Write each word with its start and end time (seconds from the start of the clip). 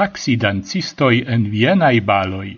taxi 0.00 0.34
dancistoi 0.36 1.16
en 1.26 1.42
vienai 1.52 2.00
baloi. 2.00 2.50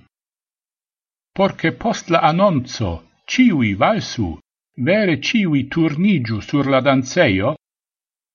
Porce 1.37 1.71
post 1.83 2.11
la 2.15 2.21
annonzo 2.31 2.91
ciui 3.27 3.75
valsu, 3.75 4.29
vere 4.89 5.17
ciui 5.19 5.63
turnigiu 5.67 6.39
sur 6.41 6.69
la 6.73 6.81
danceio, 6.87 7.57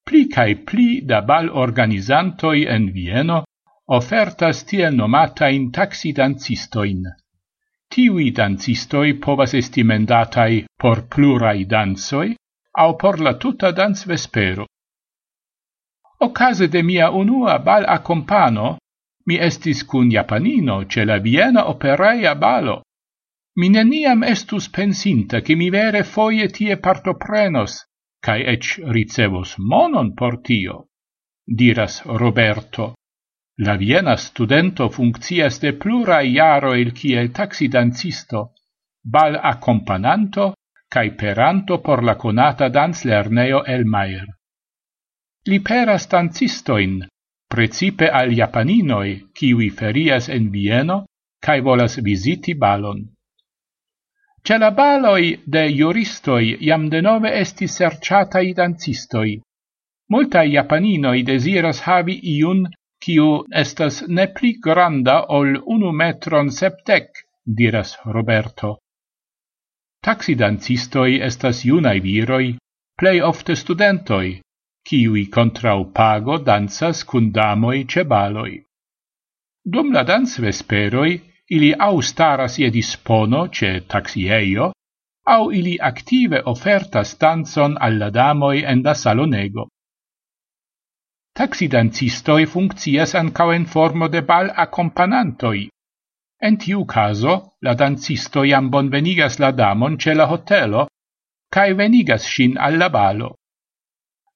pli 0.07 0.21
cae 0.33 0.55
pli 0.67 0.89
da 1.09 1.21
bal 1.29 1.47
organizantoi 1.65 2.65
en 2.75 2.89
Vieno 2.95 3.37
ofertas 3.97 4.65
tiel 4.67 4.93
nomatain 4.99 5.69
taxidancistoin. 5.77 7.05
Tiui 7.87 8.27
dancistoi 8.39 9.13
povas 9.25 9.53
esti 9.61 9.85
mendatai 9.91 10.65
por 10.81 11.05
plurai 11.07 11.63
danzoi 11.63 12.35
au 12.83 12.97
por 13.01 13.21
la 13.21 13.33
tuta 13.41 13.71
dans 13.71 14.03
vespero. 14.11 14.67
Ocase 16.27 16.67
de 16.67 16.83
mia 16.83 17.07
unua 17.21 17.55
bal 17.59 17.85
accompano, 17.87 18.67
Mi 19.27 19.37
estis 19.47 19.83
cun 19.83 20.09
Japanino 20.09 20.85
ce 20.85 21.03
la 21.05 21.17
Viena 21.19 21.67
operaia 21.67 22.35
balo. 22.35 22.81
Mi 23.59 23.69
neniam 23.69 24.23
estus 24.23 24.69
pensinta 24.69 25.41
che 25.41 25.55
mi 25.55 25.69
vere 25.69 26.03
foie 26.03 26.47
tie 26.47 26.77
partoprenos, 26.77 27.73
cae 28.23 28.45
ec 28.53 28.77
ricevos 28.95 29.57
monon 29.57 30.13
por 30.13 30.39
tio, 30.41 30.87
diras 31.43 32.03
Roberto. 32.05 32.93
La 33.65 33.75
Viena 33.75 34.15
studento 34.15 34.89
funccias 34.89 35.59
de 35.59 35.73
plura 35.73 36.21
iaro 36.21 36.75
il 36.75 36.93
kiel 36.93 37.31
taxidancisto, 37.31 38.53
bal 39.01 39.39
accompagnanto 39.41 40.53
cae 40.87 41.11
peranto 41.11 41.81
por 41.81 42.03
la 42.03 42.15
conata 42.15 42.69
danslerneo 42.69 43.63
Elmair. 43.65 44.27
Li 45.47 45.59
peras 45.59 46.07
dancistoin, 46.07 47.01
precipe 47.47 48.09
al 48.09 48.33
japaninoi, 48.39 49.11
kiwi 49.33 49.69
ferias 49.69 50.29
en 50.29 50.49
Vieno 50.51 51.05
kai 51.39 51.61
volas 51.61 51.97
visiti 52.03 52.53
balon. 52.55 53.05
Ce 54.45 54.57
la 54.57 54.71
baloi 54.71 55.43
de 55.45 55.63
juristoi 55.79 56.57
jam 56.67 56.89
denove 56.89 57.31
esti 57.39 57.67
serciatai 57.67 58.53
dancistoi. 58.53 59.39
Multai 60.11 60.47
japaninoi 60.53 61.23
desiras 61.23 61.81
havi 61.87 62.15
iun 62.37 62.67
kiu 63.03 63.29
estas 63.63 64.03
ne 64.07 64.27
pli 64.35 64.53
granda 64.65 65.17
ol 65.37 65.49
unu 65.75 65.91
metron 65.91 66.51
septec, 66.59 67.07
diras 67.57 67.97
Roberto. 68.05 68.77
Taxi 70.05 70.35
dancistoi 70.35 71.19
estas 71.29 71.65
junai 71.65 71.99
viroi, 71.99 72.55
plei 72.99 73.21
ofte 73.21 73.55
studentoi, 73.55 74.39
kiui 74.87 75.25
contrau 75.35 75.81
pago 75.97 76.37
dansas 76.47 77.03
cun 77.09 77.31
damoi 77.37 77.83
cebaloi. 77.91 78.53
Dum 79.71 79.91
la 79.91 80.03
dans 80.03 80.31
vesperoi, 80.43 81.13
ili 81.55 81.71
au 81.87 82.01
staras 82.01 82.53
ie 82.59 82.69
dispono 82.71 83.47
ce 83.47 83.71
taxieio, 83.91 84.71
au 85.35 85.51
ili 85.51 85.75
active 85.91 86.41
ofertas 86.53 87.17
danzon 87.19 87.75
alla 87.85 88.09
damoi 88.09 88.63
en 88.71 88.81
da 88.81 88.93
salonego. 88.93 89.67
Taxidancistoi 91.37 92.45
funccias 92.45 93.15
ancao 93.21 93.51
en 93.51 93.65
formo 93.65 94.07
de 94.07 94.21
bal 94.21 94.47
accompanantoi. 94.55 95.67
En 96.47 96.57
tiu 96.57 96.85
caso, 96.85 97.33
la 97.61 97.73
dancisto 97.73 98.45
jam 98.45 98.69
bonvenigas 98.69 99.39
la 99.39 99.51
damon 99.51 99.97
ce 99.97 100.13
la 100.13 100.25
hotelo, 100.31 100.87
cae 101.53 101.73
venigas 101.73 102.23
shin 102.25 102.57
alla 102.57 102.89
balo. 102.89 103.35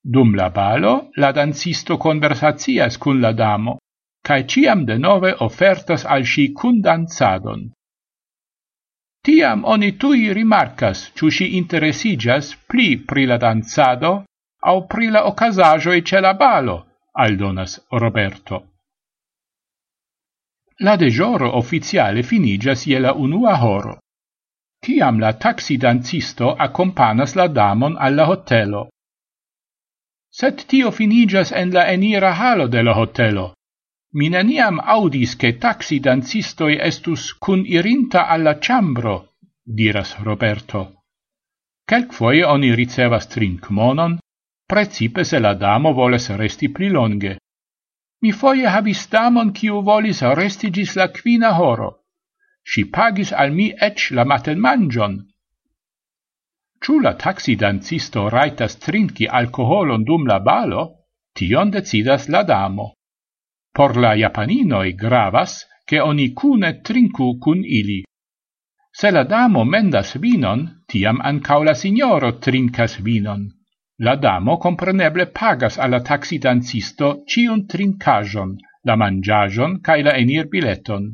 Dum 0.03 0.33
la 0.33 0.49
balo, 0.49 1.11
la 1.16 1.31
dancisto 1.31 1.97
conversacias 1.97 2.97
cun 2.97 3.19
la 3.21 3.33
damo, 3.33 3.77
cae 4.21 4.45
ciam 4.45 4.85
de 4.85 4.97
nove 4.97 5.35
ofertas 5.39 6.05
al 6.05 6.25
si 6.25 6.52
cun 6.52 6.81
danzadon. 6.81 7.71
Tiam 9.22 9.63
oni 9.66 9.97
tui 9.97 10.33
rimarcas, 10.33 11.11
ciu 11.13 11.29
si 11.29 11.55
interesigas 11.57 12.56
pli 12.67 12.97
pri 12.97 13.25
la 13.25 13.38
danzado 13.38 14.25
au 14.63 14.88
pri 14.88 15.09
la 15.09 15.28
ocasajoi 15.28 16.01
ce 16.03 16.19
la 16.19 16.34
balo, 16.34 16.88
aldonas 17.11 17.85
Roberto. 17.90 18.67
La 20.79 20.95
dejoro 20.95 21.57
officiale 21.57 22.23
finigas 22.23 22.85
je 22.85 23.00
la 23.00 23.13
unua 23.13 23.53
horo. 23.61 24.00
Ciam 24.84 25.19
la 25.19 25.34
taxi 25.34 25.78
dancisto 25.78 26.56
accompanas 26.56 27.35
la 27.35 27.47
damon 27.47 27.95
alla 28.00 28.25
hotelo 28.25 28.90
set 30.31 30.66
tio 30.68 30.92
finigas 30.92 31.52
en 31.52 31.74
la 31.74 31.92
enira 31.92 32.34
halo 32.34 32.68
de 32.68 32.84
la 32.84 32.94
hotelo. 32.94 33.53
Mi 34.14 34.30
neniam 34.30 34.80
audis 34.80 35.36
che 35.36 35.58
taxi 35.58 36.00
dancistoi 36.00 36.78
estus 36.80 37.34
cun 37.34 37.66
irinta 37.66 38.28
alla 38.28 38.58
chambro, 38.59 39.36
diras 39.64 40.16
Roberto. 40.20 41.03
Quelquoie 41.86 42.44
oni 42.46 42.74
ricevas 42.75 43.28
trink 43.28 43.70
monon, 43.70 44.20
precipe 44.66 45.24
se 45.24 45.40
la 45.40 45.53
damo 45.53 45.94
voles 45.94 46.30
resti 46.30 46.70
pli 46.70 46.90
longe. 46.90 47.38
Mi 48.22 48.31
foie 48.31 48.68
habis 48.68 49.08
damon 49.09 49.52
kiu 49.52 49.81
volis 49.81 50.22
restigis 50.22 50.96
la 50.96 51.08
quina 51.09 51.58
horo. 51.59 52.03
Si 52.64 52.86
pagis 52.86 53.31
al 53.31 53.52
mi 53.52 53.74
ec 53.88 54.12
la 54.12 54.24
maten 54.24 54.59
mangion, 54.59 55.31
Ciù 56.84 57.00
la 57.00 57.14
taxidancisto 57.14 58.28
raitas 58.30 58.78
trinki 58.78 59.25
alcoholon 59.40 60.03
dum 60.03 60.25
la 60.25 60.40
balo, 60.40 60.84
tion 61.31 61.69
decidas 61.69 62.28
la 62.28 62.42
damo. 62.44 62.94
Por 63.72 63.97
la 63.97 64.16
japaninoi 64.16 64.96
gravas 64.96 65.68
che 65.86 66.00
oni 66.00 66.34
cune 66.34 66.81
trinku 66.81 67.38
cun 67.38 67.62
ili. 67.64 68.03
Se 68.91 69.12
la 69.12 69.24
damo 69.24 69.64
mendas 69.64 70.18
vinon, 70.18 70.81
tiam 70.88 71.22
ancau 71.22 71.64
la 71.64 71.74
signoro 71.74 72.40
trincas 72.40 72.97
vinon. 73.00 73.47
La 74.00 74.16
damo 74.16 74.58
compreneble 74.58 75.28
pagas 75.28 75.78
alla 75.78 76.02
taxidanzisto 76.02 77.22
cion 77.28 77.68
trincajon, 77.68 78.58
la 78.84 78.96
mangiajon 78.96 79.81
cae 79.81 80.02
la 80.02 80.14
enir 80.18 80.50
bileton. 80.50 81.14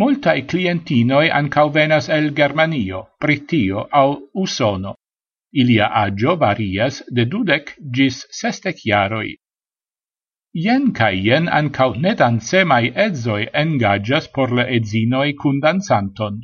Multae 0.00 0.42
clientinoi 0.48 1.28
ancau 1.30 1.70
venas 1.70 2.08
el 2.08 2.32
Germanio, 2.34 3.08
Britio 3.20 3.88
au 3.92 4.30
Usono. 4.34 4.94
Ilia 5.52 5.88
agio 5.92 6.36
varias 6.36 7.02
de 7.10 7.26
dudec 7.26 7.74
gis 7.92 8.26
sestec 8.30 8.86
iaroi. 8.86 9.34
Ien 10.54 10.92
ca 10.92 11.10
ien 11.10 11.48
ancau 11.48 11.92
nedansemai 11.94 12.92
edzoi 13.04 13.50
engagias 13.52 14.28
por 14.32 14.54
le 14.56 14.64
edzinoi 14.76 15.34
cun 15.34 15.60
dansanton. 15.60 16.40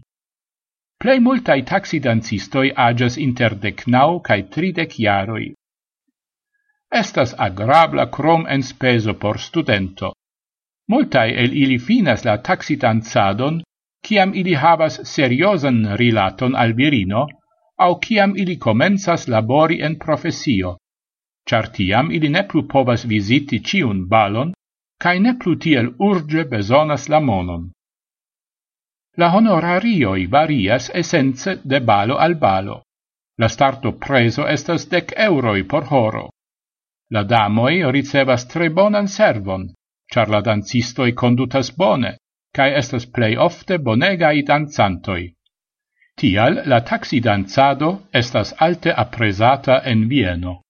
Plei 1.01 1.19
multae 1.19 1.63
taxidancistoi 1.63 2.73
agias 2.77 3.17
inter 3.17 3.57
decnau 3.65 4.21
cae 4.21 4.43
tridec 4.43 4.99
iaroi. 5.01 5.55
Estas 6.93 7.35
agrabla 7.39 8.11
crom 8.11 8.47
en 8.47 8.63
speso 8.63 9.15
por 9.15 9.39
studento. 9.39 10.13
Multae 10.89 11.33
el 11.45 11.53
ili 11.63 11.79
finas 11.79 12.25
la 12.25 12.39
taxidanzadon, 12.43 13.63
ciam 14.07 14.33
ili 14.35 14.55
havas 14.55 15.01
seriosan 15.05 15.97
rilaton 16.01 16.57
al 16.57 16.73
virino, 16.73 17.27
au 17.77 17.99
ciam 18.01 18.33
ili 18.37 18.57
comensas 18.59 19.29
labori 19.29 19.83
en 19.83 19.99
profesio, 19.99 20.77
char 21.49 21.69
tiam 21.77 22.11
ili 22.11 22.29
ne 22.29 22.43
plu 22.49 22.63
povas 22.69 23.05
visiti 23.05 23.61
ciun 23.61 24.07
balon, 24.09 24.55
cae 25.03 25.21
ne 25.21 25.35
plu 25.39 25.57
tiel 25.57 25.93
urge 25.99 26.45
besonas 26.45 27.09
la 27.09 27.21
monon. 27.21 27.71
La 29.17 29.29
honorarioi 29.35 30.27
varias 30.27 30.91
essence 30.95 31.61
de 31.65 31.81
balo 31.81 32.17
al 32.17 32.35
balo. 32.35 32.83
La 33.39 33.49
starto 33.49 33.93
preso 33.93 34.47
estas 34.47 34.89
dec 34.89 35.13
euroi 35.17 35.63
por 35.65 35.85
horo. 35.91 36.29
La 37.11 37.23
damoi 37.23 37.83
ricevas 37.93 38.47
tre 38.53 38.69
bonan 38.71 39.09
servon, 39.09 39.69
char 40.13 40.29
la 40.29 40.41
dancistoi 40.41 41.13
condutas 41.13 41.71
bone, 41.77 42.17
cae 42.55 42.77
estas 42.77 43.07
plei 43.07 43.37
ofte 43.37 43.79
bonegai 43.79 44.43
danzantoi. 44.43 45.25
Tial 46.19 46.63
la 46.67 46.81
taxi 46.81 47.21
danzado 47.21 47.91
estas 48.13 48.55
alte 48.59 48.91
apresata 48.93 49.83
en 49.85 50.09
Vieno. 50.09 50.63